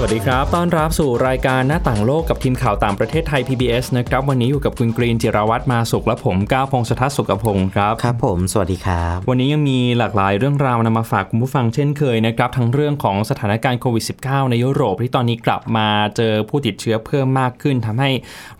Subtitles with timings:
[0.00, 18.10] สวัสดีครับ ต้อนรับสู่รายการหน้าต่างโลกกับทีมข่าวต่างประเทศไทย PBS นะครับ วันนี้อยู่กับคุณกรีนจิรวัตรมาสุขและผมก้าวพงศธรสุขพงศ์ครับ ครับ ผม สวัสดีครับ วันนี้ยังมีหลากหลายเรื่องราวนำมาฝากคุณผู้ฟังเช่นเคยนะครับ ทั้งเรื่องของสถานการณ์โควิด -19 ในยุโรปที่ตอนนี้กลับมาเจอผู้ติดเชื้อเพิ่มมากขึ้นทำให้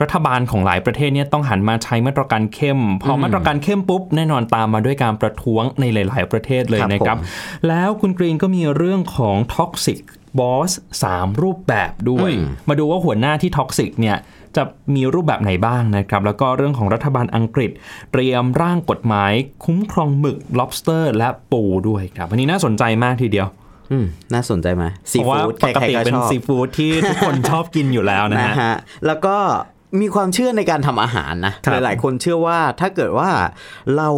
[0.03, 7.23] รัฐบาลของหลายประเทศเนี่ยต้องหันมาใช้มาตรการเข้ม พอมาตรการเข้มปุ๊บแน่นอนตามมาด้วยการประท้วงในหลาย ๆ ประเทศเลยครับนะครับผม
[7.69, 10.01] แล้วคุณกรีนก็มีเรื่องของ toxic
[10.39, 10.71] boss
[11.05, 12.30] สามรูปแบบด้วย
[12.69, 14.16] มาดูว่าหัวหน้าที่ toxic เนี่ย
[14.56, 14.62] จะ
[14.95, 17.70] มีรูปแบบไหนบ้างนะครับ แล้วก็เรื่องของรัฐบาลอังกฤษ
[18.12, 19.33] เตรียมร่างกฎหมาย
[19.64, 23.47] คุ้มครองหมึก lobster และปูด้วยครับวันนี้น่าสนใจมากทีเดียว
[23.91, 29.36] อืมน่าสนใจไหมซีเพราะว่าฟู้ดปกใครติๆก็เป็นชอบซีฟู้ดที่ทุกคนชอบกินอยู่แล้วนะนะฮะฮะ แล้วก็
[30.00, 33.30] มีความเชื่อในการทำอาหารนะครับหลายๆ คนเชื่อว่าถ้าเกิดว่า
[33.97, 34.11] เรา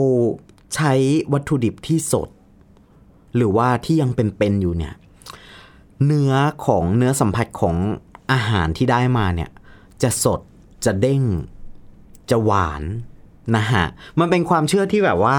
[0.75, 0.93] ใช้
[1.33, 2.29] วัตถุดิบที่สด
[3.37, 4.95] หรือว่าที่ยังเป็นๆอยู่เนี่ย
[6.07, 6.33] เนื้อ
[6.67, 7.77] ของเนื้อสัมผัสของ
[8.33, 9.51] อาหารที่ได้มาเนี่ย
[10.03, 10.41] จะสด
[10.85, 11.23] จะเด้ง
[12.31, 12.83] จะหวาน
[13.57, 13.85] นะฮะ
[14.19, 15.37] มันเป็นความเชื่อที่แบบว่า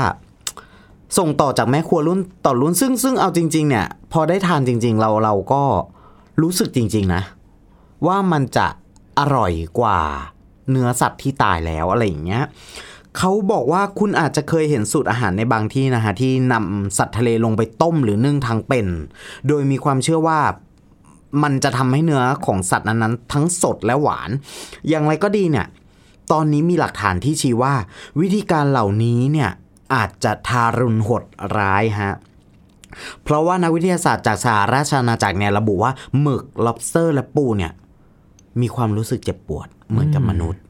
[1.18, 5.64] ส่งต่อจากแม่ครัวรุ่นต่อรุ่นซึ่งซึ่งเอาจริง ๆ เนี่ย พอได้ทานจริง ๆ เราเราก็
[6.42, 7.24] รู้สึกจริง ๆ นะ
[8.08, 8.68] ว่ามันจะ
[9.20, 10.00] อร่อยกว่า
[10.70, 12.44] เนื้อสัตว์ที่ตายแล้วอะไรอย่างเงี้ย
[13.18, 18.88] เขาบอกว่าคุณอาจจะเคยเห็นสูตรอาหารในบางที่นะฮะที่นำสัตว์ทะเลลงไปต้มหรือนึ่งทั้งเป็น
[19.48, 20.40] โดยมีความเชื่อว่า
[21.44, 24.30] มันจะทำให้เนื้อของสัตว์นั้นๆทั้งสดและหวาน
[24.90, 25.68] อย่างไรก็ดีเนี่ย
[26.32, 27.74] ตอนนี้มีหลักฐานที่ชี้ว่า
[28.20, 29.50] วิธีการเหล่านี้เนี่ย
[29.94, 31.24] อาจจะทารุณโหด
[31.58, 32.16] ร้ายฮะ
[33.24, 37.72] เพราะว่านักวิทยาศาสตร์จากสหราชอาณาจักรเนี่ยระบุว่าหมึก lobster และปูเนี่ย
[38.62, 40.62] มีความรู้สึกเจ็บปวดเหมือนกับมนุษย์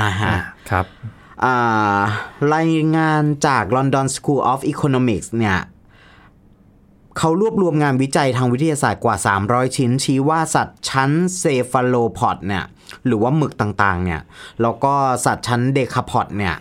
[0.00, 0.32] นะฮะ
[0.70, 0.86] ครับ
[2.54, 5.58] รายงานจาก London School of Economics เนี่ย
[7.18, 9.16] เขารวบรวมงานวิจัยทางวิทยาศาสตร์กว่า
[9.46, 12.64] 300 ชิ้น ชี้ว่าสัตว์ชั้นเซฟาโลพอดเนี่ย
[13.06, 14.20] หรือว่าหมึกต่างๆเนี่ย
[14.62, 16.54] แล้วก็สัตว์ชั้นเดคาพอดเนี่ย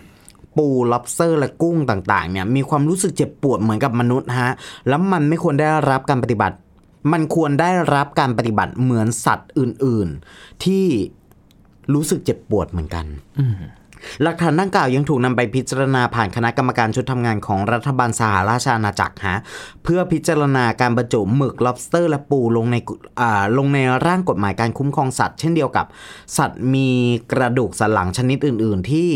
[0.58, 4.54] ปู lobster และกุ้งต่างๆเนี่ยมีความรู้สึกเจ็บปวดเหมือนกับมนุษย์ฮะ
[4.88, 6.56] แล้วมันไม่ควรได้รับการปฏิบัติ
[7.12, 10.86] มันควรได้รับการปฏิบัติเหมือนสัตว์อื่นๆ ที่
[11.94, 13.06] รู้สึกเจ็บปวดเหมือนกัน
[14.24, 19.38] หลักฐานดังกล่าวยังถูกนำไปพิจารณาผ่านคณะกรรมการชุดทำงานของรัฐบาลสหราชอาณาจักรฮะ
[19.84, 22.76] เพื่อพิจารณาการบรรจุหมึก lobster และปูลงใน
[23.22, 25.86] อ่าลงในร่างกฎหมายการคุ้มครองสัตว์เช่นเดียวกับ
[26.38, 26.90] สัตว์มี
[27.32, 29.10] กระดูกสันหลังชนิดอื่น ๆ ที่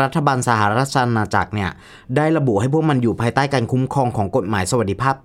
[0.00, 1.70] รัฐบาลสหราชอาณาจักรเนี่ย
[2.16, 5.16] ได้ระบุให้พวกมันอยู่ภายใต้การคุ้มครองของกฎหมายสวัสดิภาพ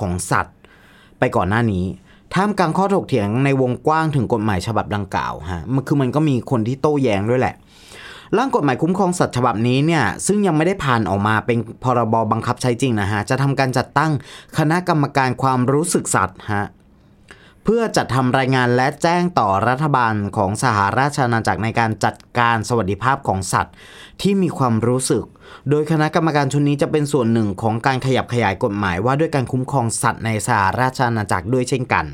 [0.00, 0.54] ของสัตว์
[1.18, 1.84] ไปก่อนหน้านี้
[2.34, 7.54] ท่ามกลางข้อถกเถียงในวงกว้างถึงกฎหมายฉบับดังกล่าวฮะมันคือมันก็มีคนที่โต้แย้งด้วยแหละ
[8.36, 14.12] ร่างกฎหมายคุ้มครองสัตว์ฉบับนี้เนี่ยซึ่งยังไม่ได้ผ่านออกมาเป็นพรบบังคับใช้จริงนะฮะจะทำการจัดตั้ง
[14.58, 16.66] คณะกรรมการความรู้สึกสัตว์ฮะ
[17.64, 23.74] เพื่อจัดทำรายงานและแจ้งต่อรัฐบาลของสหราชอาณาจักรในการจัดการสวัสดิภาพของสัตว์
[24.22, 25.24] ที่มีความรู้สึก
[25.70, 32.04] โดยคณะกรรมการชุดนี้จะเป็นส่วนหนึ่งของการขยับขยายกฎหมายว่าด้วยการคุ้มครองสัตว์ในสหราชอาณาจักรด้วยเช่นกัน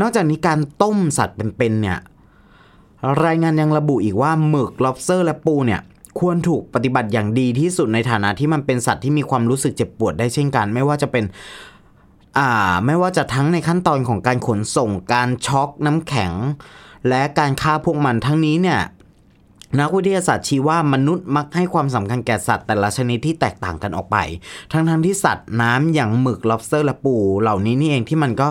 [0.00, 1.98] นอกจากนี้การต้มสัตว์เป็นๆเนี่ย
[3.24, 5.80] รายงานยังระบุอีกว่าหมึก lobster และปูเนี่ย
[6.18, 11.24] ควรถูกปฏิบัติอย่างดีที่สุดในฐานะที่มันเป็นสัตว์ที่มีความรู้สึกเจ็บปวดได้เช่นกัน ไม่ว่าจะเป็น
[12.38, 12.48] อ่า
[12.86, 16.32] ไม่ว่าจะทั้งในขั้นตอนของการขนส่งการช็อกน้ำแข็ง
[17.08, 18.80] และการฆ่าพวกมันทั้งนี้เนี่ย
[19.80, 24.16] นักวิทยาศาสตร์ชี้ว่ามนุษย์มักให้ความสำคัญแก่สัตว์แต่ละชนิดที่แตกต่างกันออกไป
[24.72, 28.48] ทั้งทั้งๆที่สัตว์น้ำอย่างหมึก lobster และปู เหล่านี้นี่เองที่มันก็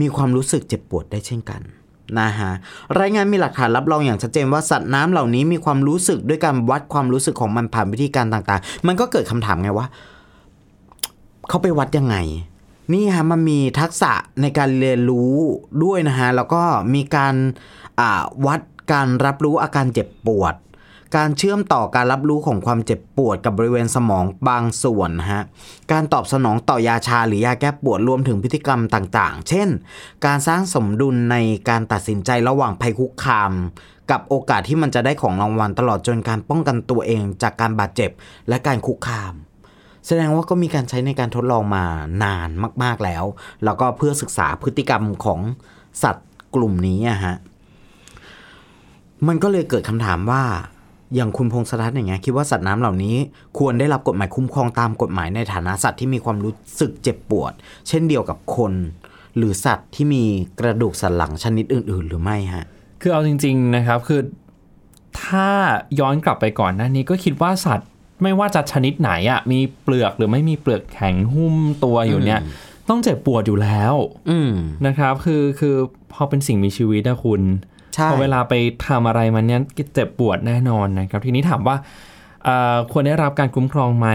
[0.00, 1.62] มีความรู้สึกเจ็บปวดได้เช่นกัน
[2.18, 2.50] นะฮะ
[3.00, 9.86] รายงานมีหลักฐานรับรองอย่างชัดเจนว่าสัตว์น้ำเหล่านี้มีความรู้สึกด้วยการวัดความรู้สึกของมันผ่านวิธีการต่างๆ มันก็เกิดคำถามไงว่า
[11.48, 12.16] เขาไปวัดยังไง
[12.92, 15.34] นี่ฮะมันมีทักษะในการเรียนรู้
[15.84, 16.62] ด้วยนะฮะแล้วก็
[16.94, 17.34] มีการ
[18.46, 18.60] วัด
[18.92, 20.54] การรับรู้อาการเจ็บปวด
[21.16, 25.42] การเชื่อมต่อการรับรู้ของความเจ็บปวดกับบริเวณสมองบางส่วนฮะ
[25.92, 29.68] การตอบสนองต่อยาชาหรือยาแก้ปวดรวมถึงพฤติกรรมต่างๆ เช่น
[30.26, 31.36] การสร้างสมดุลใน
[31.68, 33.52] การตัดสินใจระหว่างภัยคุกคาม
[34.10, 38.10] กับโอกาสที่มันจะได้ของรางวัลตลอดจนการป้องกันตัวเองจากการบาดเจ็บ
[38.48, 39.32] และการคุกคาม
[40.06, 41.84] แสดงว่าก็มีการใช้ในการทดลองมา
[42.24, 42.48] นาน
[42.82, 43.24] มาก ๆแล้ว
[43.64, 45.40] แล้วก็เพื่อศึกษาพฤติกรรมของ
[46.02, 47.36] สัตว์กลุ่มนี้อะฮะ
[49.26, 50.44] มันก็เลยเกิดคำถามว่า
[51.14, 53.16] อย่างคุณพงศรัตน์อย่างเงี้ยคิดว่าสัตว์น้ำเหล่านี้
[53.58, 57.52] ควรได้รับกฎหมายคุ้มครองตามกฎหมายในฐานะสัตว์ที่มีความรู้สึกเจ็บปวด
[57.88, 58.72] เช่นเดียวกับคน
[59.36, 60.24] หรือสัตว์ที่มี
[60.60, 62.66] กระดูกสันหลังชนิดอื่น ๆ หรือไม่ฮะ
[63.00, 64.20] คือเอาจริง ๆนะครับคือ
[65.22, 65.48] ถ้า
[66.00, 67.88] ย้อนกลับไปก่อนหน้านี้ก็คิดว่าสัตว์
[68.22, 71.54] ไม่ว่าจะชนิดไหนอะ่ะมีเปลือกหรือไม่มีเปลือกแข็งหุ้ม
[71.84, 72.40] ตัวอยู่เนี่ย
[72.88, 73.94] ต้องเจ็บปวดอยู่แล้ว
[74.30, 74.52] อืม
[74.86, 75.76] นะครับ คือคือ
[76.12, 77.79] พอเป็นสิ่งมีชีวิตนะคุณใช่
[78.10, 78.54] พอเวลาไป
[78.86, 79.60] ทำอะไรมันเนี่ย
[79.94, 81.76] เจ็บปวดแน่นอนนะครับทีนี้ถามว่า
[82.44, 84.08] เอ่อควรได้รับการคุ้มครองไหม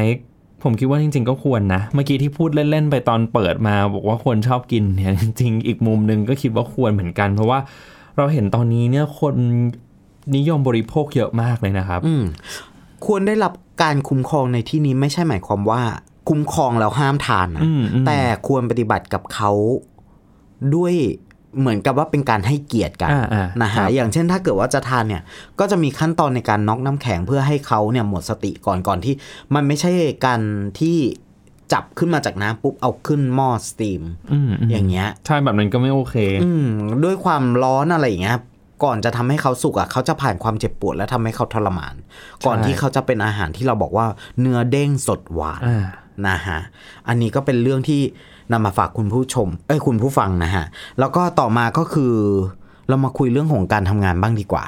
[0.63, 7.59] ผมคิดว่าจริง ๆ ก็ควรนะ เมื่อกี้ที่พูดเล่น ๆ ไปตอนเปิดมา บอกว่าคนชอบกินเนี่ยจริง ๆ อีกมุมหนึ่งก็คิดว่าควรเหมือนกัน เพราะว่า
[8.17, 9.35] เราเห็นตอนนี้เนี่ยคน
[10.35, 12.23] นิยมบริโภคเยอะมากเลยนะครับอืม
[13.05, 15.81] ควรได้รับการคุ้มครองในที่นี้ไม่ใช่หมายความว่า
[16.29, 19.51] คุ้มครองแล้วห้ามทานนะอืมอืมแต่ควรปฏิบัติกับเขา
[20.75, 20.93] ด้วย
[21.59, 25.21] เหมือนกับว่าเป็นการให้เกียรติกันอ่าอ่านะครัฮะบอย่างเช่นถ้าเกิดว่าจะทานเนี่ย
[25.59, 29.13] ก็จะมีขั้นตอนในการน็อกน้ำแข็งเพื่อให้เขาเนี่ยหมดสติก่อนก่อนที่
[29.53, 29.91] มันไม่ใช่
[30.25, 30.41] การ
[30.79, 30.97] ที่
[31.73, 36.67] จับขึ้นมาจากน้ำปุ๊บเอาขึ้นหม้อสตีมอืมอืมอย่างเงี้ยใช่แบบนั้นก็ไม่โอเค อืม
[37.03, 38.37] ด้วยความร้อนอะไรอย่างเงี้ย
[38.83, 41.95] ก่อนจะทำให้เขาสุกอะเขาจะผ่านความเจ็บปวดและทำให้เขาทรมาน
[42.45, 44.05] ก่อนที่เขาจะเป็นอาหารที่เราบอกว่า
[44.39, 45.85] เนื้อเด้งสดหวานอ่า
[46.27, 46.59] นะฮะ
[47.07, 48.01] อันนี้ก็เป็นเรื่องที่
[48.51, 50.65] นำมาฝากคุณผู้ชม เอ้ยคุณผู้ฟังนะฮะ
[50.99, 52.13] แล้วก็ต่อมาก็คือ
[52.87, 54.63] เรามาคุยเรื่องของการทำงานบ้างดีกว่า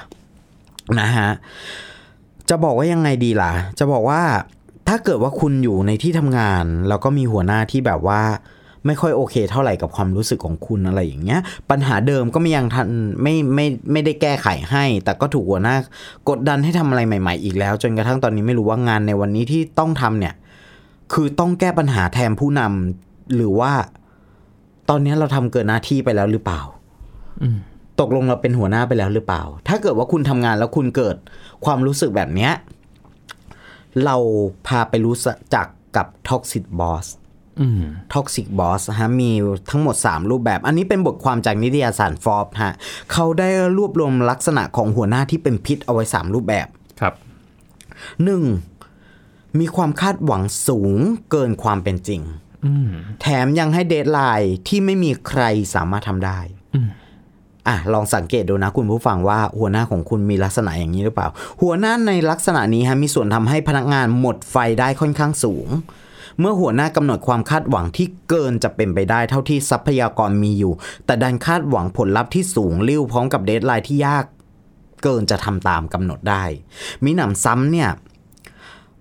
[0.99, 1.29] นะฮะ
[2.49, 4.21] จะบอกว่ายังไงดีล่ะ จะบอกว่า
[4.87, 8.21] ถ้าเกิดว่าคุณอยู่ในที่ทำงาน แล้วก็มีหัวหน้าที่แบบว่า
[8.85, 12.89] ไม่ค่อยโอเคเท่าไหร่กับความรู้สึกของคุณอะไรอย่างเงี้ย ปัญหาเดิมก็ไม่ยังทัน
[13.21, 15.75] ไม่ไม่ไม่ได้แก้ไขให้ แต่ก็ถูกหัวหน้า
[16.29, 20.33] กดดันให้ทำอะไรใหม่ ๆ อีกแล้ว จนกระทั่งตอนนี้ไม่รู้ว่างานในวันนี้ที่ต้องทำเนี่ย
[21.13, 23.73] คือต้องแก้ปัญหาแทนผู้นำ หรือว่า
[24.89, 26.61] ตอนนี้เราทำเกินหน้าที่ไปแล้วหรือเปล่า
[27.43, 27.57] อืม
[27.99, 31.15] ตกลงเราเป็นหัวหน้าไปแล้วหรือเปล่า ถ้าเกิดว่าคุณทำงานแล้วคุณเกิด
[31.65, 32.53] ความรู้สึกแบบเนี้ย
[34.05, 34.15] เรา
[34.67, 35.15] พาไปรู้
[35.55, 37.05] จักกับ Toxic Boss
[37.61, 37.81] อืม
[38.13, 39.31] Toxic Boss ฮะมี
[39.71, 42.73] ทั้งหมด 3 รูปแบบ อันนี้เป็นบทความจากนิตยสาร Forbes ฮะ
[43.11, 46.67] เขาได้รวบรวมลักษณะของหัวหน้าที่เป็นพิษเอาไว้ 3 รูปแบบ
[47.01, 47.13] ครับ
[48.77, 49.59] 1.
[49.59, 50.99] มีความคาดหวังสูง
[51.31, 52.46] เกินความเป็นจริงอืม
[53.21, 55.43] แถมยังให้ deadline ที่ไม่มีใคร
[55.75, 56.39] สามารถทำได้
[56.75, 56.89] อืม
[57.67, 61.27] อะลองสังเกตดูนะคุณผู้ฟังว่าหัวหน้าของคุณมีลักษณะอย่างนี้หรือเปล่า
[61.61, 65.67] หัวหน้าในลักษณะนี้ฮะมีส่วนทำให้พนักงานหมดไฟได้ค่อนข้างสูง
[66.39, 70.73] เมื่อหัวหน้ากำหนดความคาดหวังที่เกินจะเป็นไปได้ เท่าที่ทรัพยากรมีอยู่
[71.05, 74.25] แต่ดันคาดหวังผลลัพธ์ที่สูงลิ้วพร้อมกับ deadline ที่ยาก
[75.03, 76.43] เกินจะทำตามกำหนดได้
[77.03, 77.89] มีหนำซ้ำเนี่ย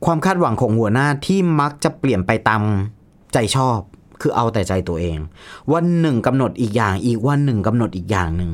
[0.04, 2.62] ความคาดหวังของหัวหน้าที่มักจะเปลี่ยนไปตาม
[3.32, 3.78] ใจชอบ
[4.20, 5.18] คือเอาแต่ใจตัวเอง
[5.72, 8.52] วันหนึ่งกำหนดอีกอย่าง อีกวันหนึ่งกำหนดอีกอย่างหนึ่ง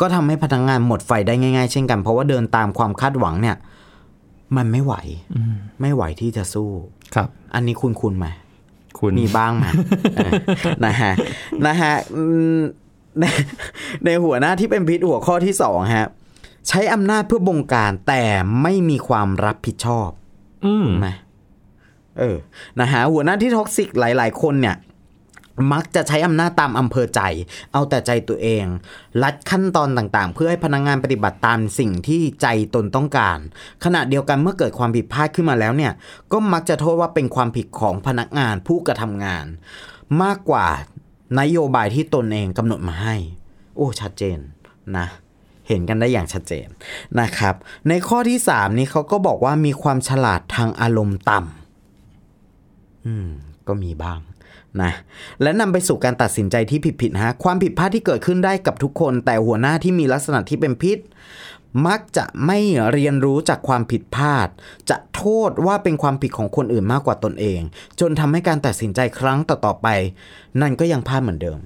[0.00, 3.56] ก็ทำให้พนักงานหมดไฟได้ง่าย ๆ เช่นกัน เพราะว่าเดินตามความคาดหวังเนี่ย
[4.56, 4.94] มันไม่ไหว
[5.80, 6.70] ไม่ไหวที่จะสู้
[7.14, 8.26] ครับ อันนี้คุณคุณไหม
[8.98, 9.66] คุณมีบ้างไหม
[10.14, 10.32] เออ
[10.84, 11.12] นะฮะ
[11.66, 12.22] นะฮะอื
[12.58, 12.60] ม
[13.20, 13.24] ใน
[14.04, 16.08] ในหัวหน้าที่เป็นพิษหัวข้อที่สองฮะ
[16.68, 18.22] ใช้อำนาจเพื่อบงการแต่
[18.62, 20.08] ไม่มีความรับผิดชอบ
[20.66, 21.14] อืมนะ
[22.18, 22.36] เออ
[22.80, 24.76] นะฮะหัวหน้าที่ท็อกซิกหลาย ๆ คนเนี่ย
[25.72, 27.20] มักจะใช้อำนาจตามอำเภอใจ
[27.72, 28.64] เอาแต่ใจตัวเอง
[29.22, 33.38] ลัดขั้นตอนต่างๆ เพื่อให้พนักงงานปฏิบัติตามสิ่งที่ใจตนต้องการ
[33.84, 35.92] ขณะเดียวกันเมื่อเกิดความผิดพลาดขึ้นมาแล้วเนี่ย
[36.32, 39.46] ก็มักจะโทษว่าเป็นความผิดของพนักงานผู้กระทำงาน
[40.22, 40.66] มากกว่า
[41.40, 43.16] นโยบายที่ตนเองกำหนดมาให้
[43.76, 44.38] โอ้ ชัดเจน
[44.96, 45.06] นะ
[45.68, 46.66] เห็นกันได้อย่างชัดเจน
[47.20, 47.54] นะครับ
[47.88, 51.61] ในข้อที่ 3 นี้เขาก็บอกว่ามีความฉลาดทางอารมณ์ต่ำ
[53.06, 53.28] อืม
[53.68, 54.18] ก็มีบ้าง
[54.82, 54.92] นะ
[55.42, 60.98] และนำไปสู่การตัดสินใจที่ผิดๆฮะความผิดพลาดที่เกิดขึ้นได้กับทุกคน แต่หัวหน้าที่มีลักษณะที่เป็นพิษ
[61.86, 62.58] มักจะไม่
[62.92, 64.48] เรียนรู้จากความผิดพลาด
[64.90, 67.60] จะโทษว่าเป็นความผิดของคนอื่นมากกว่าตนเอง
[68.00, 69.88] จนทำให้การตัดสินใจครั้งต่อๆไป
[70.60, 71.58] นั่นก็ยังพลาดเหมือนเดิม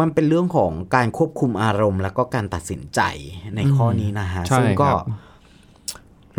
[0.00, 3.00] มันเป็นเรื่องของการควบคุมอารมณ์ แล้วก็การตัดสินใจ
[3.56, 5.25] ในข้อนี้นะฮะใช่ซึ่งก็ครับ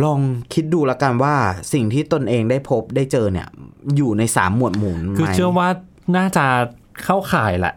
[0.04, 0.20] ลอง
[0.54, 1.36] คิดดูแล้วกันว่า
[1.74, 3.48] สิ่งที่ตนเองได้พบได้เจอเนี่ย
[3.96, 5.68] อยู่ในสามหมวดหมู่ไหมคือเชื่อว่า
[6.18, 6.46] น่าจะ
[7.04, 7.76] เข้าข่ายแหละ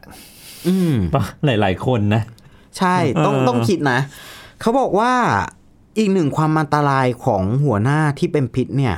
[0.68, 0.94] อืม
[1.44, 2.22] หลาย ๆ คนนะ
[2.78, 2.96] ใช่
[3.26, 3.98] ต้องเออต้องคิดนะ
[4.60, 5.12] เขาบอกว่า
[5.98, 8.96] อีกหนึ่งความอันตรายของหัวหน้าที่เป็นพิษเนี่ย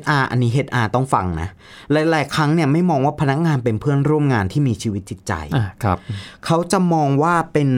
[0.00, 1.48] HR อันนี้ HR ต้องฟังนะ
[1.92, 5.98] หลาย ๆ ครั้งเนี่ยไม่มองว่าพนักงานเป็นเพื่อนร่วมงานที่มีชีวิตจิตใจอะครับ
[6.44, 7.70] เขาจะมองว่าเป็น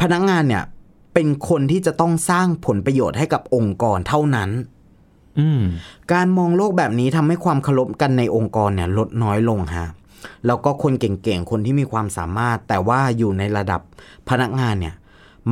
[0.00, 0.64] พนักงานเนี่ย
[1.14, 4.50] เป็นคนที่จะต้องสร้างผลประโยชน์ให้กับองค์กรเท่านั้น
[5.38, 5.62] อืม
[6.12, 9.88] การมองโลกแบบนี้ทำให้ความเคารพกันในองค์กรเนี่ย ลดน้อยลงฮะ
[10.46, 13.80] แล้วก็คนเก่งๆ คนที่มีความสามารถ แต่ว่าอยู่ในระดับ
[14.28, 14.94] พนักงานเนี่ย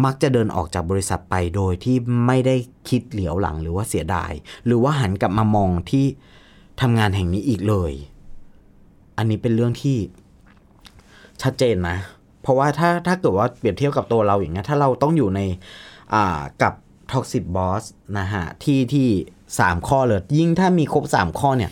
[0.04, 2.56] มักจะเดินออกจากบริษัทไปโดยที่ไม่ได้
[2.88, 4.32] คิดเหลียวหลังหรือว่าเสียดาย
[4.64, 6.04] หรือว่าหันกลับมามองที่
[6.80, 7.92] ทำงานแห่งนี้อีกเลย
[9.16, 9.96] อันนี้เป็นเรื่องที่
[11.42, 11.98] ชัดเจนนะ
[12.42, 15.40] เพราะว่าถ้าถ้าเกิดว่าเปรียบเทียบกับตัวเราอย่างเงี้ยถ้าเราต้องอยู่ใน
[16.14, 16.74] อ่ากับ
[17.12, 17.84] ท็อกซิ b บอส
[18.18, 19.08] นะฮะที่ที่
[19.58, 21.70] สามข้อเลยยิ่งถ้ามีครบสามข้อเนี่ย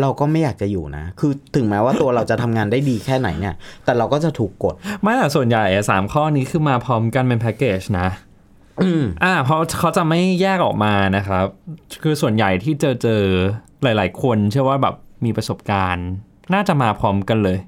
[0.00, 3.54] เราก็ไม่อยากจะอยู่นะ คือถึงแม้ว่าตัวเราจะทำงานได้ดีแค่ไหนเนี่ย
[3.84, 8.08] แต่เราก็จะถูกกด ไม่แต่ส่วนใหญ่อะสามข้อนี้คือมาพร้อมกันเป็นแพ็กเกจนะ
[9.24, 11.46] อ่าเพราะเขาจะไม่แยกออกมานะครับ
[12.02, 13.22] คือส่วนใหญ่ที่เจอเจอ
[13.82, 16.08] หลาย ๆ คน เชื่อว่าแบบมีประสบการณ์
[16.54, 17.58] น่าจะมาพร้อมกันเลย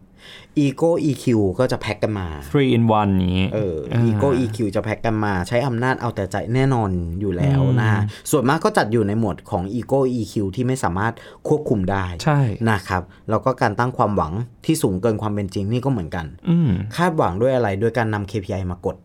[0.58, 1.24] Ego EQ
[1.58, 3.76] ก็จะแพ็กกันมา three in one นี้เออ
[4.08, 6.90] Ego EQ จะแพ็กกันมา ใช้อำนาจเอาแต่ใจแน่นอน
[7.20, 11.12] อยู่แล้วนะฮะส่วนมากก็จัดอยู่ในหมวดของ Ego EQ ที่ไม่สามารถ
[11.48, 12.40] ควบคุมได้ใช่
[12.70, 14.32] นะครับแล้วก็การตั้งความหวัง
[14.66, 18.96] ที่สูงเกินความเป็นจริงนี่ก็เหมือนกันอืมคาดหวังด้วยอะไรด้วยการนำ KPI มากด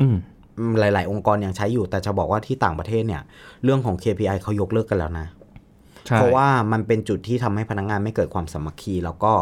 [0.00, 0.16] อืม
[0.58, 3.22] อืมหลาย ๆ องค์กรยังใช้อยู่ แต่จะบอกว่าที่ต่างประเทศเนี่ย
[3.64, 5.26] เรื่องของ KPI เขายกเลิกกันแล้วนะ
[6.06, 9.32] ใช่เพราะว่ามันเป็นจุดที่ทำให้พนักงานไม่เกิดความสามัคคีแล้วก็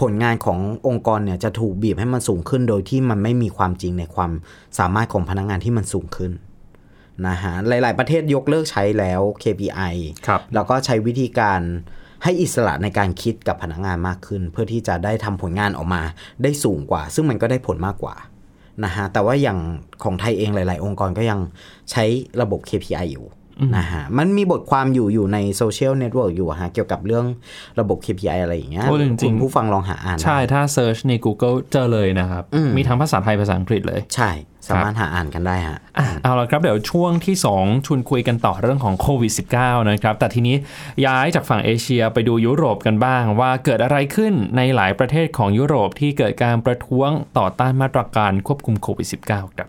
[0.00, 4.32] ผลงานขององค์กรเนี่ยจะถูกบีบให้มันสูงขึ้นโดยที่มันไม่มีความจริงในความ
[4.78, 6.32] สามารถของพนักงานที่มันสูงขึ้น
[7.26, 9.94] นะฮะหลาย ๆ ประเทศยกเลิกใช้แล้ว KPI
[10.26, 11.60] ครับแล้วก็ใช้วิธีการ
[12.22, 16.02] ให้อิสระในการคิดกับพนักงานมากขึ้น เพื่อที่จะได้ทำผลงานออกมา
[16.42, 18.14] ได้สูงกว่า ซึ่งมันก็ได้ผลมากกว่า
[18.84, 19.58] นะฮะแต่ว่าอย่าง
[20.02, 21.40] ของไทยเองหลาย ๆ องค์กรก็ยัง
[21.90, 22.04] ใช้
[22.40, 23.26] ระบบ KPI อยู่
[23.76, 27.24] นะฮะมันมีบทความอยู่อยู่ในโซเชียลเน็ตเวิร์กอยู่อะฮะเกี่ยวกับเรื่อง
[27.80, 34.32] ระบบ KPI อะไรอย่างเงี้ยโอ้จริงๆคุณผู้ฟังลองหาอ่านใช่ถ้า search ใน Google เจอเลยนะครับอืมมีทั้งภาษาไทยภาษาอังกฤษเลย ใช่
[34.68, 40.56] สามารถหาอ่านกันได้ฮะอะเอาละครับเดี๋ยวช่วงที่ 2ชวนคุยกันต่อเรื่องของโควิด -19 นะครับ แต่ทีนี้
[41.06, 49.68] ย้ายจากฝั่งเอเชียไปดูยุโรปกันบ้าง ว่าเกิดอะไรขึ้นในหลายประเทศของยุโรปที่เกิดการประท้วงต่อต้านมาตรการควบคุมโควิด -19 ครับ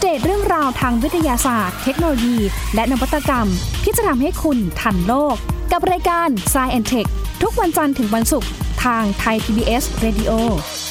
[0.00, 2.38] เดตเรื่องราวทางวิทยาศาสตร์ เทคโนโลยี
[2.74, 3.48] และนวัตกรรม
[3.84, 5.36] ที่จะทำให้คุณทันโลก
[5.72, 7.08] กับรายการ s c i e n t e c h
[7.42, 8.50] ทุกวันจันทร์ถึงวันศุกร์
[8.84, 10.30] ทางไทย PBS Radio
[10.86, 10.87] ด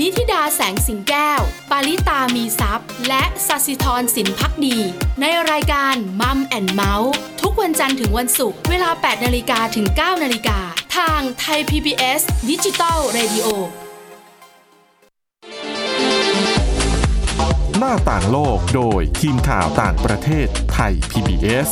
[0.00, 1.40] นิธิดาแสงสิงแก้ว
[1.70, 4.78] ปาริตามีซัพ์และสัสิธรสินพักดี
[5.20, 10.58] ในรายการมัมแอนเมาส์ทุกวันจันทร์ถึงวันศุกร์เวลา 8นาฬิกาถึง 9นาฬิกา
[10.96, 13.46] ทางไทย PBS ดิจิตอล Radio
[17.78, 21.68] หน้าต่างโลกโดยทีมข่าวต่างประเทศไทย PBS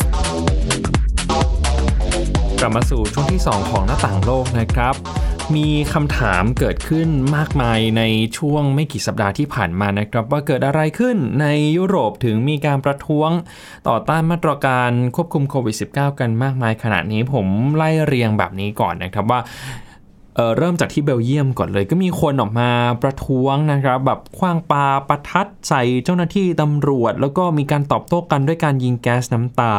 [2.66, 4.94] ลับมาสู่ช่วงที่ 2 ของหน้าต่างโลกนะครับ
[5.56, 8.02] มีคำถามเกิดขึ้นมากมายใน
[8.38, 11.46] ช่วงไม่กี่สัปดาห์ที่ผ่านมานะครับ ว่าเกิดอะไรขึ้นใน
[11.76, 13.30] ยุโรปถึงมีการประท้วง
[13.88, 17.46] ต่อต้านมาตรการควบคุมโควิด -19 กันมากมายขนาดนี้ผม
[17.76, 19.40] ไล่เรียงแบบนี้ก่อนนะครับว่า
[20.36, 22.70] เเริ่มจากที่เบลเยียมก่อนเลย ก็มีคนออกมา
[23.02, 29.74] ประท้วงนะครับแบบคว้างปาประทัดใส่เจ้าหน้าที่ตำรวจ แล้วก็มีการตอบโต้กันด้วยการยิงแก๊สน้ำตา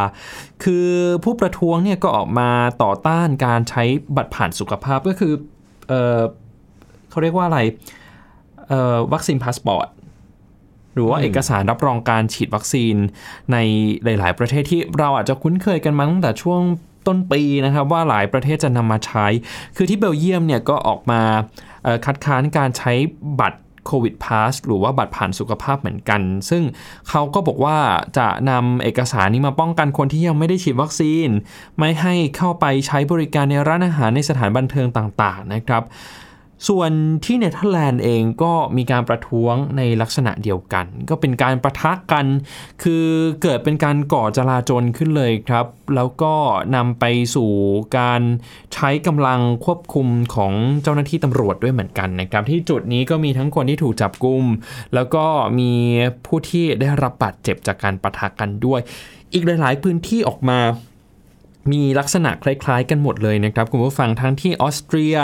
[0.64, 0.88] คือ
[1.24, 2.50] ผู้ประท้วงเนี่ยก็ออกมา
[2.84, 3.84] ต่อต้านการใช้
[4.16, 5.34] บัตรผ่านสุขภาพก็คือ
[5.88, 6.20] เออ
[7.10, 7.60] เขาเรียกว่าอะไร
[9.14, 9.88] วัคซีนพาสปอร์ต
[10.94, 12.96] หรือว่าเอกสารรับรองการฉีดวัคซีน
[13.52, 13.58] ใน
[14.04, 16.62] หลาย ๆ ประเทศที่เราอาจจะคุ้นเคยกันมาตั้งแต่ช่วง
[17.08, 19.26] ต้นปีนะครับว่าหลายประเทศจะนำมาใช้
[19.76, 21.22] คือที่เบลเยียมเนี่ยก็ออกมา
[22.06, 22.94] คัดค้านการใช้
[23.40, 26.64] บัตร Covid Pass หรือว่าบัตรผ่านสุขภาพเหมือนกัน ซึ่ง
[27.10, 27.78] เขาก็บอกว่า
[28.18, 31.30] จะนำเอกสารนี้มาป้องกันคนที่ยังไม่ได้ฉีดวัคซีน
[31.78, 35.84] ไม่ให้เข้าไปใช้บริการในร้านอาหารในสถานบันเทิงต่างๆนะครับ
[36.68, 36.92] ส่วน
[37.26, 42.26] ที่เนเธอร์แลนด์เองก็มีการประท้วงในลักษณะเดียวกัน ก็เป็นการประทะกัน
[42.84, 43.06] คือ
[43.42, 46.34] เกิดเป็นการก่อจลาจลขึ้นเลยครับ แล้วก็
[46.76, 47.52] นำไปสู่
[47.98, 48.22] การ
[48.74, 54.44] ใช้กำลังควบคุมของเจ้าหน้าที่ตำรวจด้วยเหมือนกันนะครับ ที่จุดนี้ก็มีทั้งคนที่ถูกจับกุม
[54.94, 55.26] แล้วก็
[55.60, 55.72] มี
[56.26, 58.80] ผู้ที่ได้รับบาดเจ็บจากการประทะกันด้วย
[59.34, 60.60] อีกหลาย ๆ พื้นที่ออกมา
[61.72, 65.16] มีลักษณะคล้าย ๆ กันหมดเลยนะครับ คุณผู้ฟังทั้งที่ออสเตรีย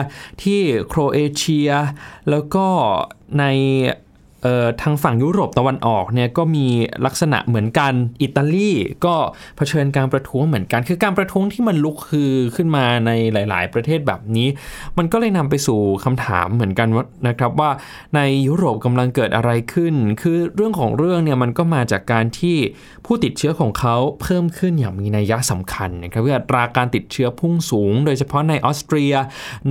[0.43, 1.69] ที่โครเอเชีย
[2.29, 2.65] แล้วก็
[3.39, 3.45] ใน
[4.81, 6.67] ทางฝั่งยุโรปตะวันออกเนี่ยก็มี
[7.05, 8.71] ลักษณะเหมือนกันอิตาลี
[9.05, 9.15] ก็
[9.57, 14.47] เผชิญการประท้วงเหมือนกัน คือการประท้วงที่มันลุกคือขึ้นมาในหลาย ๆ ประเทศแบบนี้
[14.97, 17.69] มันก็เลยนำไปสู่คำถามเหมือนกันว่านะครับว่า
[18.15, 22.57] ในยุโรปกำลังเกิดอะไรขึ้น คือเรื่องของเรื่องเนี่ยมันก็มาจากการที่
[23.05, 29.13] ผู้ติดเชื้อของเขาเพิ่มขึ้นอย่างมีนัยยะสำคัญนะครับเพื่ออัตราการติดเชื้อพุ่งสูง โดยเฉพาะในออสเตรีย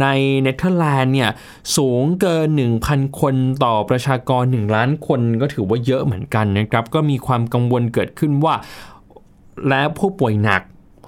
[0.00, 0.06] ใน
[0.42, 1.30] เนเธอร์แลนด์เนี่ย
[1.76, 2.48] สูงเกิน
[2.84, 8.54] 1,000 คนต่อประชากร1ล้านคนก็ถือว่าเยอะเหมือนกันนะครับ ก็มีความกังวลเกิดขึ้นว่า
[9.68, 10.62] และผู้ป่วยหนัก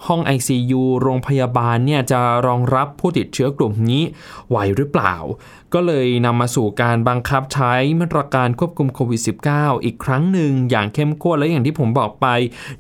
[0.06, 4.02] ห้อง ICU โรงพยาบาลเนี่ยจะรองรับผู้ติดเชื้อกลุ่มนี้
[4.48, 5.14] ไหวหรือเปล่า
[5.74, 9.20] ก็เลยนำมาสู่การบังคับใช้มาตรการควบคุมโควิด
[9.52, 12.26] -19 อีกครั้งหนึ่งอย่างเข้มข้นและอย่างที่ผมบอกไป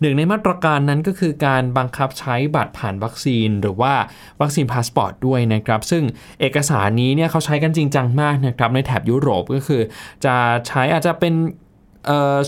[0.00, 3.94] หนึ่งในมาตรการนั้นก็คือการบังคับใช้บัตรผ่านวัคซีน หรือว่า
[4.40, 6.04] วัคซีนพาสปอร์ตด้วยนะครับ ซึ่ง
[6.40, 9.82] เอกสารนี้เนี่ยเขาใช้กันจริงจังมากนะครับในแถบยุโรปก็คือ
[10.24, 10.34] จะ
[10.66, 11.34] ใช้อาจจะเป็น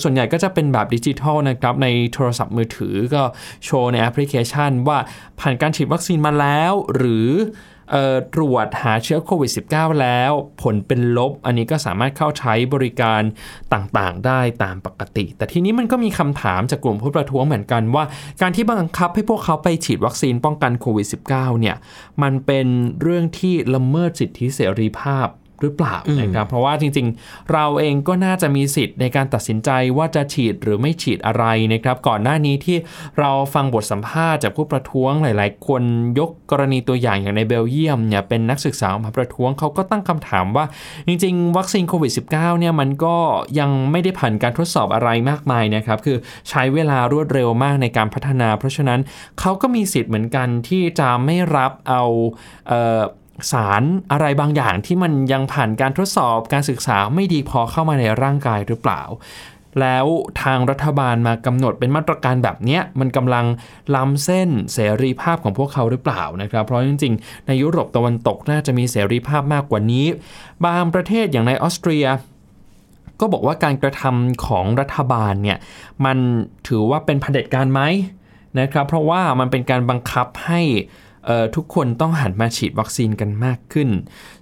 [0.02, 3.22] ส่วนใหญ่ก็จะเป็นแบบดิจิทัลนะครับ ในโทรศัพท์มือถือก็
[3.64, 4.98] โชว์ในแอปพลิเคชัน ว่า
[5.40, 7.30] ผ่านการฉีดวัคซีนมาแล้ว หรือ
[8.34, 10.32] ตรวจหาเชื้อโควิด -19 แล้ว
[10.62, 13.22] ผลเป็นลบ อันนี้ก็สามารถเข้าใช้บริการ
[13.72, 18.04] ต่างๆ ได้ตามปกติ แต่ทีนี้มันก็มีคำถามจากกลุ่มผู้ประท้วงเหมือนกันว่า
[18.42, 21.76] การที่บังคับให้พวกเขาไปฉีดวัคซีนป้องกันโควิด -19 เนี่ย
[22.22, 22.66] มันเป็น
[23.00, 25.26] เรื่องที่ละเมิดสิทธิเสรีภาพ
[25.60, 32.76] หรือเปล่านะครับเพราะว่าจริงๆ เราเองก็น่าจะมีสิทธิ์ในการตัดสินใจว่าจะฉีดหรือไม่ฉีดอะไรนะครับก่อนหน้านี้ที่
[33.18, 35.82] เราฟังบทสัมภาษณ์จากผู้ประท้วงหลาย ๆ คน
[36.18, 40.64] ยกกรณีตัวอย่างอย่างในเบลเยียมเนี่ยเป็นนักศึกษาออกมาประท้วงเขาก็ตั้งคำถามว่า
[41.06, 43.16] จริง ๆ วัคซีนโควิด -19 เนี่ยมันก็
[43.58, 46.16] ยังไม่ได้ผ่านการทดสอบอะไรมากมายนะครับคือ
[46.48, 49.00] ใช้เวลารวดเร็วมากในการพัฒนา เพราะฉะนั้น
[49.40, 52.02] เขาก็มีสิทธิ์เหมือนกันที่จะไม่รับเอา
[52.68, 53.02] เอ่อ
[53.52, 59.02] สารอะไรบางอย่างที่มันยังผ่านการทดสอบการศึกษาไม่ดีพอเข้ามาในร่างกายหรือเปล่า
[59.80, 60.06] แล้ว
[60.42, 63.46] ทางรัฐบาลมากำหนดเป็นมาตรการแบบนี้มันกำลัง
[63.94, 70.06] ล้ำเส้นเสรีภาพของพวกเขาหรือเปล่านะครับ เพราะจริงๆ ในยุโรปตะวันตกน่าจะมีเสรีภาพมากกว่านี้
[70.66, 72.06] บางประเทศอย่างในออสเตรีย
[73.20, 75.58] ก็บอกว่าการกระทำของรัฐบาลเนี่ย
[76.04, 76.18] มัน
[76.68, 77.80] ถือว่าเป็นเผด็จการไหม
[78.60, 80.60] นะครับ เพราะว่ามันเป็นการบังคับให้
[81.56, 83.88] ทุกคนต้องหันมาฉีดวัคซีนกันมากขึ้น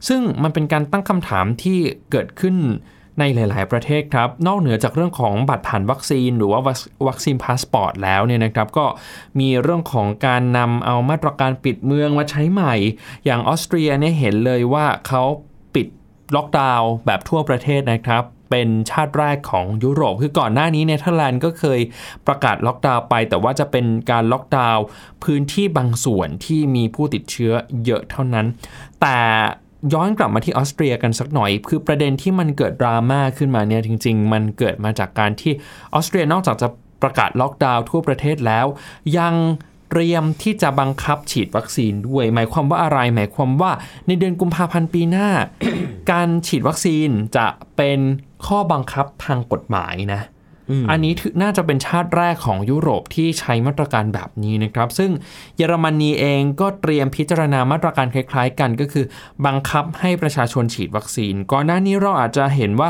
[0.08, 1.78] ซึ่งมันเป็นการตั้งคำถามที่
[2.10, 2.56] เกิดขึ้น
[3.20, 6.60] ในหลาย ๆ ประเทศครับ นอกเหนือจากเรื่องของบัตรผ่านวัคซีน หรือว่า
[7.08, 8.86] วัคซีนพาสปอร์ตแล้วเนี่ยนะครับ ก็
[9.40, 12.74] มีเรื่องของการนำเอามาตรการปิดเมืองมาใช้ใหม่
[13.24, 15.22] อย่างออสเตรียเนี่ยเห็นเลยว่าเขา
[15.74, 15.86] ปิด
[16.36, 21.80] ล็อกดาวน์แบบทั่วประเทศนะครับ เป็นชาติแรกของยุโรป คือก่อนหน้านี้เนเธอร์แลนด์ก็เคย
[22.26, 24.82] ประกาศล็อกดาวน์ไป แต่ว่าจะเป็นการล็อกดาวน์
[25.24, 27.52] พื้นที่บางส่วนที่มีผู้ติดเชื้อ
[27.84, 28.46] เยอะเท่านั้น
[29.00, 29.18] แต่
[29.92, 35.52] ย้อนกลับมาที่ออสเตรียกันสักหน่อย คือประเด็นที่มันเกิดดราม่าขึ้นมาเนี่ยจริง ๆ มันเกิดมาจากการที่
[35.94, 36.68] ออสเตรียนอกจากจะ
[37.02, 38.66] ประกาศล็อกดาวน์ทั่วประเทศแล้ว
[39.18, 39.34] ยัง
[39.94, 43.72] เตรียมที่จะบังคับฉีดวัคซีนด้วย หมายความว่าอะไร หมายความว่า
[44.06, 45.28] ในเดือนกุมภาพันธ์ปีหน้า
[46.10, 48.00] การฉีดวัคซีนจะเป็น
[48.46, 50.20] ข้อบังคับทางกฎหมายนะ
[50.90, 55.10] อันนี้น่าจะเป็นชาติแรกของยุโรปที่ใช้มาตรการแบบนี้นะครับ ซึ่ง
[55.56, 59.04] เยอรมนีเองก็เตรียมพิจารณามาตรการคล้าย ๆ กันก็คือ
[59.46, 62.88] บังคับให้ประชาชนฉีดวัคซีน ก่อนหน้านี้เราอาจจะเห็นว่า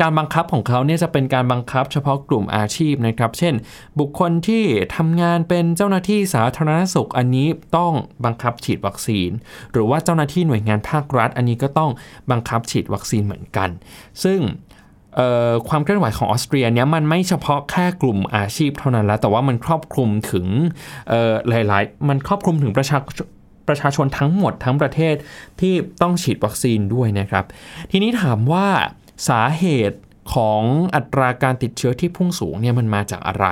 [0.00, 3.54] การบังคับของเขาเนี่ยจะเป็นการบังคับเฉพาะกลุ่มอาชีพนะครับ เช่น
[3.98, 4.64] บุคคลที่
[4.96, 7.92] ทำงานเป็นเจ้าหน้าที่สาธารณสุขอันนี้ต้อง
[8.24, 9.30] บังคับฉีดวัคซีน
[9.72, 11.90] หรือว่าเจ้าหน้าที่หน่วยงานภาครัฐ อันนี้ก็ต้อง
[12.30, 13.68] บังคับฉีดวัคซีนเหมือนกัน
[14.24, 14.40] ซึ่ง
[15.68, 20.46] ความเคลื่อนไหวของออสเตรียเนี่ยมันไม่เฉพาะแค่กลุ่มอาชีพเท่านั้นแล้ว แต่ว่ามันครอบคลุมถึง
[21.48, 22.98] หลาย ๆ มันครอบคลุมถึงประชา
[23.68, 25.14] ประชาชนทั้งหมดทั้งประเทศ
[25.60, 27.44] ที่ต้องฉีดวัคซีนด้วยนะครับ
[27.90, 28.66] ทีนี้ถามว่า
[29.28, 29.98] สาเหตุ
[30.34, 30.62] ของ
[30.94, 33.46] อัตราการติดเชื้อที่พุ่งสูงเนี่ยมันมาจากอะไร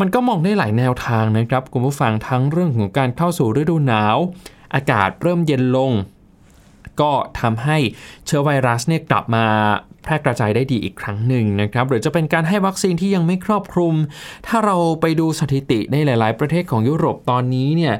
[0.00, 4.16] มันก็มองได้หลายแนวทางนะครับ คุณผู้ฟังทั้งเรื่องของการเข้าสู่ฤดูหนาว
[4.74, 5.90] อากาศเริ่มเย็นลง
[7.00, 7.78] ก็ทำให้
[8.26, 9.44] เชื้อไวรัสเนี่ยกลับมา
[10.02, 13.94] แพร่กระจายได้ดีอีกครั้งหนึ่งนะครับหรือจะเป็นการให้วัคซีนที่ยังไม่ครอบคลุม
[14.46, 17.94] ถ้าเราไปดูสถิติในหลาย ๆ ประเทศของยุโรปตอนนี้เนี่ย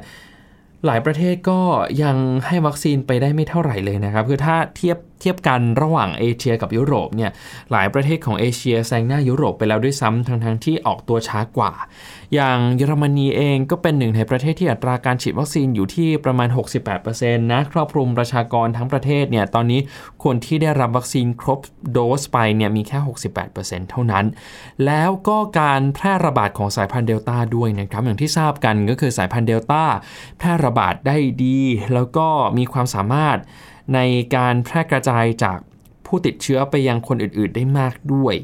[0.85, 1.59] หลายประเทศก็
[2.03, 7.31] ยังให้วัคซีนไปได้ไม่เท่าไหร่เลยนะครับ คือถ้าเทียบ เทียบกันระหว่างเอเชียกับยุโรปเนี่ย
[7.71, 11.73] หลายประเทศของเอเชียแซงหน้ายุโรปไปแล้วด้วยซ้ำทั้งๆ ที่ออกตัวช้ากว่า
[12.33, 16.49] อย่างเยอรมนีเองก็เป็นหนึ่งในประเทศที่อัตราการฉีดวัคซีนอยู่ที่ประมาณ
[16.99, 19.79] 68%นะครอบคลุมประชากรทั้งประเทศเนี่ยตอนนี้
[20.23, 21.59] คนที่ได้รับวัคซีนครบ
[21.91, 22.99] โดสไปเนี่ยมีแค่
[23.49, 24.25] 68%เท่านั้น
[24.85, 29.83] แล้วก็การแพร่ระบาดของสายพันธุ์เดลต้าด้วยนะครับอย่างที่ทราบกันก็คือสายพันธุ์เดลต้า
[30.37, 31.59] แพร่ระบาดได้ดี
[31.93, 33.37] แล้วก็มีความสามารถ
[33.93, 33.99] ใน
[34.35, 35.57] การแพร่กระจายจาก
[36.05, 38.35] ผู้ติดเชื้อไปยังคนอื่นๆ ได้มากด้วย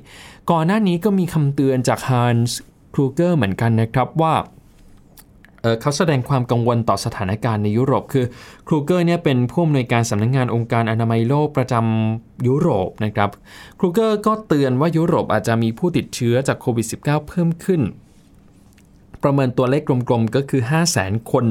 [0.52, 2.58] ก่อนหน้านี้ก็มีคำเตือนจากฮันส์
[2.94, 4.36] ครูเกอร์เหมือนกันนะครับว่า
[5.82, 8.26] เขาแสดงความกังวลต่อสถานการณ์ในยุโรป คือ
[8.68, 13.30] ครูเกอร์เนี่ยเป็นผู้อำนวยการสำนักงานองค์การอนามัยโลกประจำยุโรปนะครับ
[13.80, 17.82] ครูเกอร์ก็เตือนว่ายุโรปอาจจะมีผู้ติดเชื้อจากโควิด -19 เพิ่มขึ้น
[19.24, 21.46] ประเมินตัวเลขกลมๆ ก็คือ 5 0 0แสนคน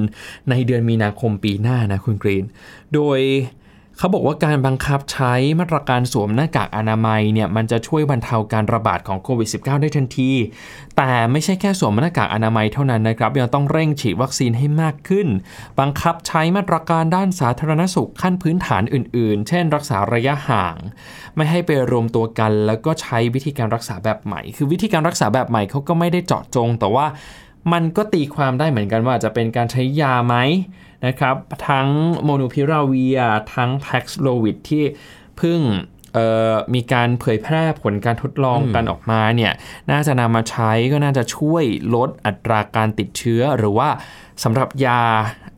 [0.51, 2.45] ในเดือนมีนาคมปีหน้านะคุณกรีน
[2.95, 3.19] โดย
[4.01, 10.31] เขาบอกว่าการบังคับใช้มาตรการสวมหน้ากากอนามัยเนี่ยมันจะช่วยบรรเทาการระบาดของโควิด -19 ได้ทันที
[10.97, 15.29] แต่ไม่ใช่แค่สวมหน้ากากอนามัยเท่านั้นนะครับยังต้องเร่งฉีดวัคซีนให้มากขึ้น
[15.81, 20.77] บังคับใช้มาตรการด้านสาธารณสุขขั้นพื้นฐานอื่น ๆ เช่น รักษาระยะห่าง
[21.37, 27.07] ไม่ให้ไปรวมตัวกัน แล้วก็ใช้วิธีการรักษาแบบใหม่ คือวิธีการรักษาแบบใหม่เขาก็ไม่ได้เจาะจง แต่ว่า
[27.73, 30.37] มันก็ตีความได้เหมือนกันว่าจะเป็นการใช้ยาไหม
[31.07, 31.37] นะครับ
[31.69, 31.89] ทั้ง
[32.25, 33.19] โมนูพิราเวีย
[33.55, 34.85] ทั้งแพ็กโลวิดที่
[35.37, 35.61] เพิ่ง
[36.15, 39.53] เอ่อมีการเผยแพร่ผลการทดลองกันออกมาเนี่ย
[39.91, 43.89] น่าจะนำมาใช้ก็น่าจะช่วยลดอัตราการติดเชื้อ หรือว่า
[44.45, 45.03] สำหรับยา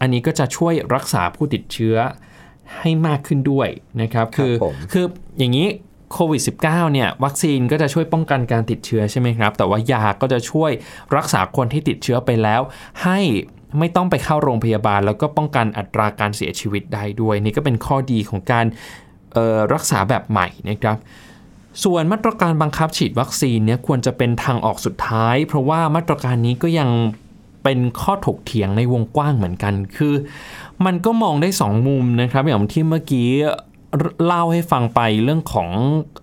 [0.00, 1.96] อันนี้ก็จะช่วยรักษาผู้ติดเชื้อ
[2.79, 3.68] ให้มากขึ้นด้วย
[4.03, 5.05] นะครับครับคือผมคือ
[5.38, 5.68] อย่างนี้
[6.12, 10.70] โควิด -19 เนี่ยวัคซีนก็จะช่วยป้องกันการติดเชื้อใช่ไหมครับ แต่ว่ายาก็จะช่วย
[11.16, 12.61] รักษาคนที่ติดเชื้อไปแล้ว
[13.05, 13.18] ให้
[13.79, 18.67] ไม่ต้องไปเข้าโรงพยาบาล แล้วก็ป้องกันอัตราการเสียชีวิตได้ด้วย นี่ก็เป็นข้อดีของการ
[19.75, 20.97] รักษาแบบใหม่นะครับ
[21.85, 26.91] ส่วนมาตรการบังคับฉีดวัคซีนเนี่ยควรจะเป็นทางออกสุดท้าย เพราะว่ามาตรการนี้ก็ยัง
[27.65, 30.15] เป็นข้อถกเถียงในวงกว้างเหมือนกัน คือ
[30.87, 33.29] มันก็มองได้สองมุมนะครับ อย่างที่เมื่อกี้
[34.26, 35.70] เล่าให้ฟังไปเรื่องของ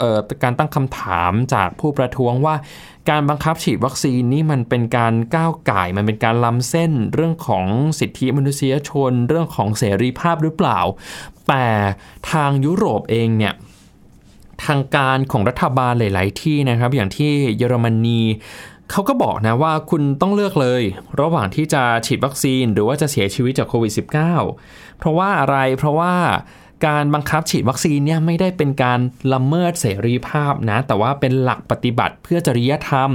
[0.02, 2.56] ออการตั้งคำถามจากผู้ประท้วงว่า
[3.10, 7.66] การบังคับฉีดวัคซีนนี่มันเป็นการก้าวไก่มันเป็นการล้ำเส้นเรื่องของ
[8.00, 10.80] สิทธิมนุษยชน เรื่องของเสรีภาพหรือเปล่า
[11.48, 11.68] แต่
[12.32, 13.54] ทางยุโรปเองเนี่ย
[14.66, 18.22] ทางการของรัฐบาลหลาย ๆ ที่นะครับ อย่างที่เยอรมนี
[18.92, 20.82] เขาก็บอกนะว่าคุณต้องเลือกเลย
[21.22, 23.94] ระหว่างที่จะฉีดวัคซีนหรือว่าจะเสียชีวิตจากโควิด
[24.46, 26.14] -19 เพราะว่าอะไรเพราะว่า
[26.86, 29.00] การบังคับฉีดวัคซีนเนี่ยไม่ได้เป็นการ
[29.34, 33.12] ละเมิดเสรีภาพนะ แต่ว่าเป็นหลักปฏิบัติเพื่อจริยธรรม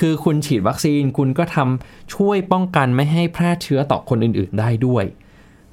[0.00, 5.06] คือคุณฉีดวัคซีนคุณก็ทำช่วยป้องกันไม่ให้แพร่เชื้อต่อคนอื่นๆ ได้ด้วย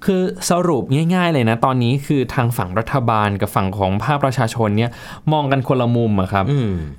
[0.07, 4.91] คือสรุปง่าย ๆ เลยนะ ตอนนี้คือทางฝั่งรัฐบาลกับฝั่งของภาคประชาชนเนี่ย
[5.31, 6.45] มองกันคนละมุมอะครับ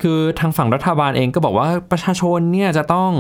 [0.03, 3.11] คือทางฝั่งรัฐบาลเองก็บอกว่าประชาชนเนี่ยจะต้อง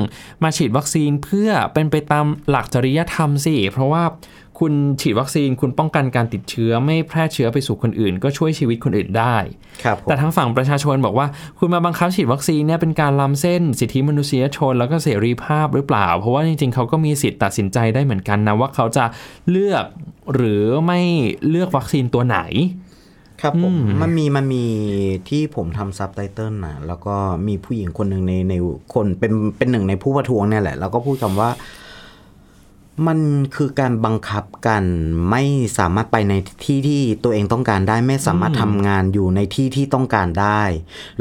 [0.42, 4.02] มาฉีดวัคซีนเพื่อเป็นไปตามหลักจริยธรรมสิเพราะว่า
[4.58, 9.36] คุณฉีดวัคซีนคุณป้องกันการติดเชื้อไม่แพร่เชื้อไปสู่คนอื่น ก็ช่วยชีวิตคนอื่นได้
[9.84, 11.26] ครับผมแต่ทางฝั่งประชาชนบอกว่า
[11.58, 19.04] คุณมาบังคับฉีดวัคซีนเนี่ยเป็นการล้ำเส้น สิทธิมนุษยชน แล้วก็เสรีภาพหรือเปล่า เพราะว่าจริงๆเขาก็มีสิทธิ์ตัดสินใจได้เหมือนกันนะว่าเขาจะ
[19.50, 19.84] เลือก
[20.34, 21.00] หรือไม่
[21.48, 22.38] เลือกวัคซีนตัวไหน
[23.40, 24.64] ครับผมอืมมันมีมันมี
[25.28, 27.14] ที่ผมทำซับไตเติลนะแล้วก็
[27.48, 28.54] มีผู้หญิงคนหนึ่งในใน
[28.94, 31.50] คนเป็นเป็นหนึ่งในผู้ประท้วงเนี่ยแหละ แล้วก็พูดคำว่า
[33.06, 33.18] มัน
[33.56, 34.84] คือการบังคับกัน
[35.30, 35.42] ไม่
[35.78, 40.62] สามารถไปในที่ที่ตัวเองต้องการได้ ไม่สามารถทำงานอยู่ในที่ที่ต้องการได้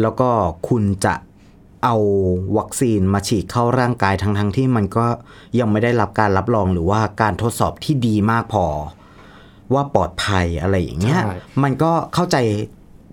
[0.01, 0.29] แล้วก็
[0.69, 1.13] คุณจะ
[1.83, 1.95] เอา
[2.57, 5.05] วัคซีนมาฉีดเข้าร่างกายทั้งทั้งๆที่มันก็
[5.59, 8.65] ยังไม่ได้รับการรับรองหรือว่าการทดสอบที่ดีมากพอ
[9.73, 12.37] ว่าปลอดภัยอะไรอย่างเงี้ยใช่มันก็เข้าใจ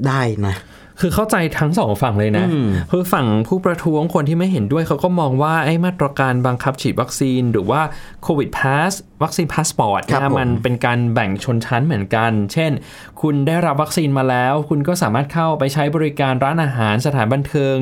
[0.07, 0.57] ได้นะ
[1.00, 7.80] คือเข้าใจทั้งสองฝั่งเลยนะอืมคือฝั่งผู้ประท้วงคนที่ไม่เห็นด้วยเขาก็มองว่าไอ้มาตรการบังคับฉีดวัคซีน หรือว่า
[8.22, 12.72] Covid Pass วัคซีนพาสปอร์ตครับนะผมมันเป็นการแบ่งชนชั้นเหมือนกัน เช่น
[13.20, 17.76] คุณได้รับวัคซีนมาแล้ว คุณก็สามารถเข้าไปใช้บริการร้านอาหารสถานบันเทิง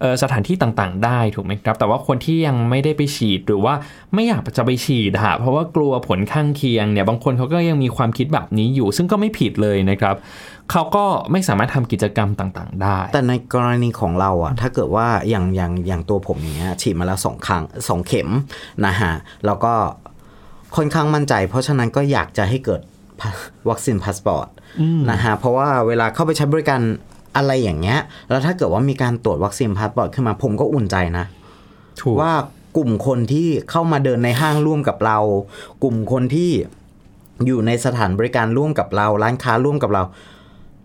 [0.00, 3.74] เอ่อสถานที่ต่างๆ ได้ถูกไหมครับ แต่ว่าคนที่ยังไม่ได้ไปฉีดหรือว่า
[4.14, 10.16] ไม่อยากจะไปฉีดอะเพราะว่ากลัวผลข้างเคียงเนี่ยบางคนเขาก็ยังมีความคิดแบบนี้อยู่ ซึ่งก็ไม่ผิดเลยนะครับ
[10.70, 18.28] เขาก็ไม่สามารถทำกิจกรรมต่าง ๆ ได้ แต่ในกรณีของเราอะถ้าเกิดว่าอย่างอย่างอย่างตัวผมอย่างเงี้ยฉีดมาแล้วสองครั้งสองเข็ม
[18.86, 19.12] นะฮะ
[19.46, 19.74] แล้วก็
[20.76, 22.80] ค่อนข้างมั่นใจ เพราะฉะนั้นก็อยากจะให้เกิด
[23.20, 23.30] พา
[23.68, 24.48] วัคซีนพาสปอร์ต
[25.10, 26.80] นะฮะเพราะว่าเวลาเข้าไปใช้บริการ
[27.36, 31.24] อะไรอย่างเงี้ย แล้วถ้าเกิดว่ามีการตรวจวัคซีนพาสปอร์ตขึ้นมาผมก็อุ่นใจนะ
[32.00, 32.32] ถูกว่า
[32.76, 35.18] กลุ่มคนที่เข้ามาเดินในห้างร่วมกับเรา
[35.82, 36.50] กลุ่มคนที่
[37.46, 40.02] อยู่ในสถานบริการร่วมกับเรา ร้านค้าร่วมกับเรา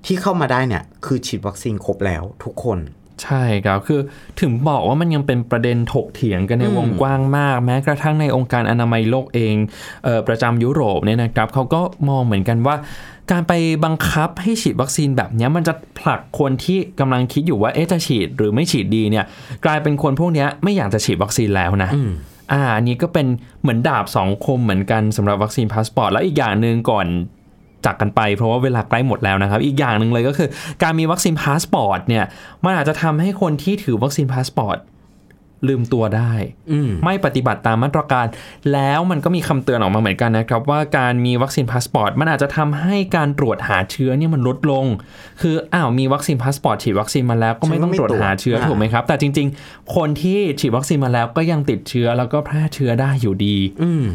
[0.06, 2.80] ที่เข้ามาได้เนี่ยคือฉีดวัคซีนครบแล้วทุกคน
[3.24, 4.00] ใช่ครับคือ
[4.42, 9.56] ถึงบอกว่ามันยังเป็นประเด็นถกเถียงกันในวงกว้างมาก แม้กระทั่งในองค์การอนามัยโลกเอง
[10.04, 12.76] เออประจำยุโรปเนี่ยนะครับเขาก็มองเหมือนกันว่า
[13.32, 13.54] การไป
[13.86, 19.26] บังคับให้ฉีดวัคซีนแบบเนี้ยมันจะผลักคนที่กำลังคิดอยู่ว่าเอ๊ะจะฉีดหรือไม่ฉีดดีเนี่ย
[19.66, 21.90] กลายเป็นคนพวกเนี้ยไม่อยากจะฉีดวัคซีนแล้วนะ
[22.52, 23.28] อ่าอันนี้ก็เป็น
[23.62, 27.08] เหมือนดาบสองคมเหมือนกันสำหรับวัคซีนพาสปอร์ตแล้วอีกอย่างหนึ่งก่อน
[27.88, 30.50] จากกันไป เพราะว่าเวลาใกล้หมดแล้วนะครับ อีกอย่างหนึ่งเลยก็คือ
[30.84, 32.26] การมีวัคซีนพาสปอร์ตเนี่ย
[32.64, 34.78] มันอาจจะทำให้คนที่ถือวัคซีนพาสปอร์ต
[35.68, 36.32] ลืมตัวได้
[37.06, 38.26] ไม่ปฏิบัติตามมาตรการ
[38.74, 44.86] แล้วมันก็มีคำเตือนออกมาเหมือนกันนะครับ ว่าการมีวัคซีนพาสปอร์ตมันอาจจะทำให้การตรวจหาเชื้อเนี่ยมันลดลง
[45.42, 53.58] คืออ้าวมีวัคซีนพาสปอร์ตฉีดวัคซีนมาแล้วก็ไม่ต้องตรวจหาเชื้อฉันก็ไม่ตรวจถูกไหมครับ แต่จริง ๆ คนที่ฉีดวัคซีนมาแล้วก็ยังติดเชื้อแล้วก็แพร่เชื้อได้อยู่ดี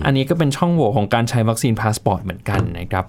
[0.04, 3.04] อันนี้ก็เป็นช่องโหว่ของการใช้วัคซีนพาสปอร์ตเหมือนกันนะครับ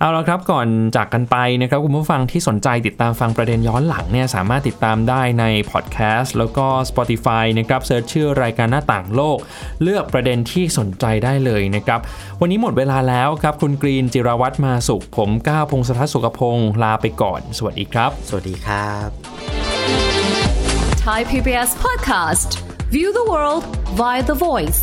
[0.00, 7.44] เอาละครับก่อนจากกันไปนะครับคุณผู้ฟังที่สนใจติดตามฟังประเด็นย้อนหลังเนี่ยสามารถติดตามได้ในพอดแคสต์แล้วก็ Spotify
[7.78, 9.38] นะครับเซิร์ชชื่อรายการหน้าต่างโลก
[9.82, 12.00] เลือกประเด็นที่สนใจได้เลยนะครับ
[12.40, 19.08] วันนี้หมดเวลาแล้วครับ คุณกรีนจิรวัตรมาสุข ผมก้าวพงศธรสุขพงศ์ลาไปก่อน สวัสดีครับ สวัสดีครับ
[21.04, 22.50] Thai PBS podcast.
[22.94, 23.64] View the world
[24.00, 24.80] via the voice.